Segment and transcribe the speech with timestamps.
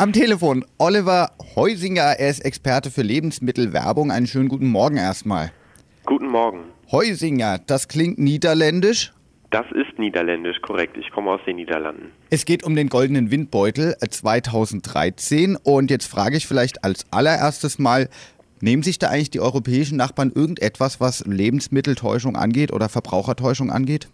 [0.00, 4.10] Am Telefon Oliver Heusinger, er ist Experte für Lebensmittelwerbung.
[4.10, 5.52] Einen schönen guten Morgen erstmal.
[6.06, 6.60] Guten Morgen.
[6.90, 9.12] Heusinger, das klingt niederländisch.
[9.50, 10.96] Das ist niederländisch, korrekt.
[10.96, 12.12] Ich komme aus den Niederlanden.
[12.30, 18.08] Es geht um den goldenen Windbeutel 2013 und jetzt frage ich vielleicht als allererstes mal,
[18.62, 24.08] nehmen sich da eigentlich die europäischen Nachbarn irgendetwas, was Lebensmitteltäuschung angeht oder Verbrauchertäuschung angeht?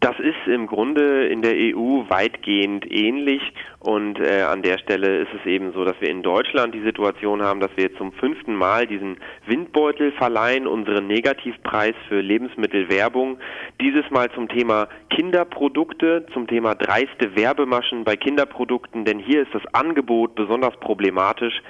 [0.00, 3.42] Das ist im Grunde in der EU weitgehend ähnlich
[3.80, 7.42] und äh, an der Stelle ist es eben so, dass wir in Deutschland die Situation
[7.42, 13.40] haben, dass wir zum fünften Mal diesen Windbeutel verleihen, unseren Negativpreis für Lebensmittelwerbung.
[13.82, 19.66] Dieses Mal zum Thema Kinderprodukte, zum Thema dreiste Werbemaschen bei Kinderprodukten, denn hier ist das
[19.74, 21.60] Angebot besonders problematisch.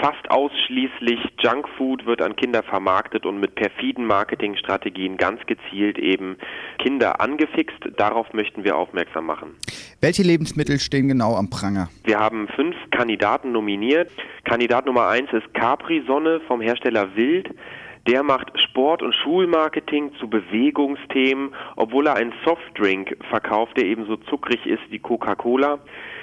[0.00, 6.36] Fast ausschließlich Junkfood wird an Kinder vermarktet und mit perfiden Marketingstrategien ganz gezielt eben
[6.78, 7.78] Kinder angefixt.
[7.96, 9.56] Darauf möchten wir aufmerksam machen.
[10.00, 11.88] Welche Lebensmittel stehen genau am Pranger?
[12.04, 14.12] Wir haben fünf Kandidaten nominiert.
[14.44, 17.48] Kandidat Nummer eins ist Capri-Sonne vom Hersteller Wild.
[18.06, 24.64] Der macht Sport- und Schulmarketing zu Bewegungsthemen, obwohl er einen Softdrink verkauft, der ebenso zuckrig
[24.66, 25.78] ist wie Coca-Cola.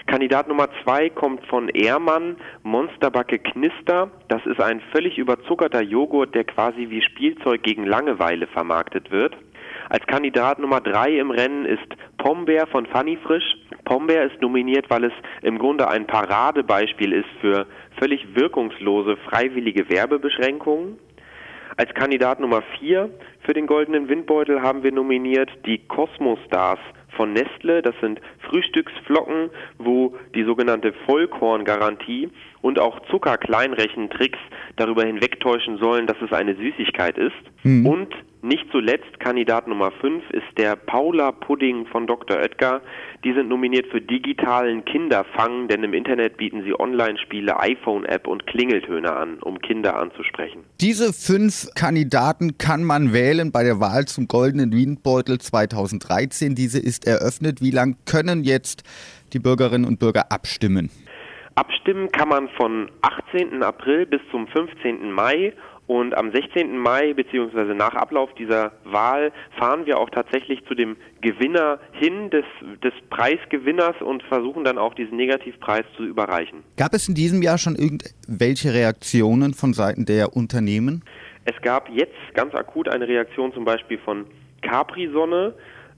[0.07, 4.11] Kandidat Nummer zwei kommt von Ehrmann, Monsterbacke Knister.
[4.27, 9.35] Das ist ein völlig überzuckerter Joghurt, der quasi wie Spielzeug gegen Langeweile vermarktet wird.
[9.89, 13.55] Als Kandidat Nummer drei im Rennen ist Pombeer von Funny Frisch.
[13.83, 17.67] Pombeer ist nominiert, weil es im Grunde ein Paradebeispiel ist für
[17.99, 20.97] völlig wirkungslose freiwillige Werbebeschränkungen.
[21.77, 23.09] Als Kandidat Nummer vier
[23.41, 26.79] für den Goldenen Windbeutel haben wir nominiert die Cosmostars
[27.15, 27.81] von Nestle.
[27.81, 32.29] Das sind Frühstücksflocken, wo die sogenannte Vollkorngarantie
[32.61, 34.39] und auch Zuckerkleinrechentricks
[34.77, 37.33] darüber hinwegtäuschen sollen, dass es eine Süßigkeit ist.
[37.63, 37.85] Mhm.
[37.85, 38.15] Und
[38.45, 42.37] nicht zuletzt Kandidat Nummer 5 ist der Paula Pudding von Dr.
[42.37, 42.81] Oetker.
[43.23, 49.11] Die sind nominiert für digitalen Kinderfang, denn im Internet bieten sie Online-Spiele, iPhone-App und Klingeltöne
[49.11, 50.63] an, um Kinder anzusprechen.
[50.79, 56.53] Diese fünf Kandidaten kann man wählen bei der Wahl zum Goldenen Wienbeutel 2013.
[56.53, 57.61] Diese ist eröffnet.
[57.61, 58.83] Wie lang können jetzt
[59.33, 60.91] die Bürgerinnen und Bürger abstimmen?
[61.55, 63.63] Abstimmen kann man von 18.
[63.63, 65.09] April bis zum 15.
[65.11, 65.53] Mai
[65.87, 66.77] und am 16.
[66.77, 72.45] Mai beziehungsweise nach Ablauf dieser Wahl fahren wir auch tatsächlich zu dem Gewinner hin des,
[72.83, 76.63] des Preisgewinners und versuchen dann auch diesen Negativpreis zu überreichen.
[76.77, 81.03] Gab es in diesem Jahr schon irgendwelche Reaktionen von Seiten der Unternehmen?
[81.45, 84.25] Es gab jetzt ganz akut eine Reaktion zum Beispiel von
[84.63, 85.53] Capri-Sonne,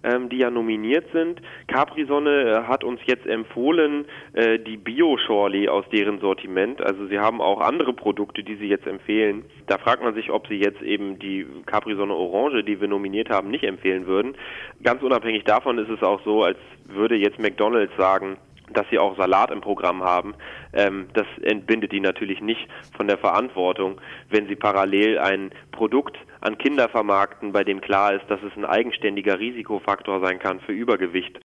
[0.07, 1.41] ähm, die ja nominiert sind.
[1.68, 6.81] Capri-Sonne äh, hat uns jetzt empfohlen, äh, die Bio-Shorley aus deren Sortiment.
[6.81, 9.44] Also sie haben auch andere Produkte, die sie jetzt empfehlen.
[9.68, 13.50] Da fragt man sich, ob sie jetzt eben die Capri-Sonne Orange, die wir nominiert haben,
[13.50, 14.35] nicht empfehlen würden.
[14.84, 18.38] Ganz unabhängig davon ist es auch so, als würde jetzt McDonald's sagen,
[18.72, 20.35] dass sie auch Salat im Programm haben,
[20.73, 26.57] ähm, das entbindet die natürlich nicht von der Verantwortung, wenn sie parallel ein Produkt an
[26.57, 31.35] Kinder vermarkten, bei dem klar ist, dass es ein eigenständiger Risikofaktor sein kann für Übergewicht